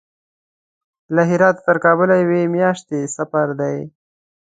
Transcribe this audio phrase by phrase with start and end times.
[1.15, 3.77] له هراته تر کابل یوې میاشتې سفر دی.